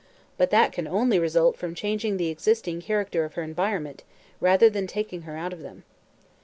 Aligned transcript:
But 0.35 0.49
that 0.49 0.71
can 0.71 0.87
only 0.87 1.19
result 1.19 1.55
from 1.57 1.75
changing 1.75 2.17
the 2.17 2.29
existing 2.29 2.81
character 2.81 3.23
of 3.23 3.35
her 3.35 3.43
environment, 3.43 4.03
rather 4.39 4.67
than 4.67 4.87
taking 4.87 5.21
her 5.29 5.37
out 5.37 5.53
of 5.53 5.59
them." 5.61 5.83